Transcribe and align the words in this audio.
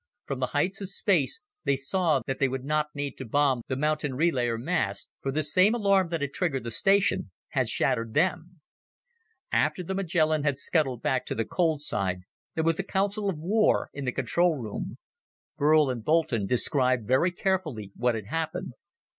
From 0.25 0.39
the 0.39 0.47
heights 0.47 0.81
of 0.81 0.89
space, 0.89 1.41
they 1.63 1.75
saw 1.75 2.21
that 2.25 2.39
they 2.39 2.47
would 2.47 2.63
not 2.65 2.87
need 2.95 3.19
to 3.19 3.23
bomb 3.23 3.61
the 3.67 3.75
mountain 3.75 4.13
relayer 4.15 4.57
masts 4.57 5.07
for 5.21 5.31
the 5.31 5.43
same 5.43 5.75
alarm 5.75 6.09
that 6.09 6.21
had 6.21 6.33
triggered 6.33 6.63
the 6.63 6.71
station 6.71 7.29
had 7.49 7.69
shattered 7.69 8.15
them. 8.15 8.61
After 9.51 9.83
the 9.83 9.93
Magellan 9.93 10.41
had 10.43 10.57
scuttled 10.57 11.03
back 11.03 11.23
to 11.27 11.35
the 11.35 11.45
cold 11.45 11.81
side, 11.83 12.21
there 12.55 12.63
was 12.63 12.79
a 12.79 12.83
council 12.83 13.29
of 13.29 13.37
war 13.37 13.91
in 13.93 14.05
the 14.05 14.11
control 14.11 14.55
room. 14.57 14.97
Burl 15.55 15.91
and 15.91 16.03
Boulton 16.03 16.47
described 16.47 17.07
very 17.07 17.29
carefully 17.31 17.91
what 17.95 18.15
had 18.15 18.25
happened. 18.25 18.73